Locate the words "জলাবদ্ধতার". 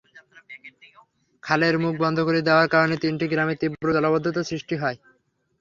3.95-4.49